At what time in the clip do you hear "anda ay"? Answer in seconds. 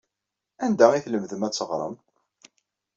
0.65-1.01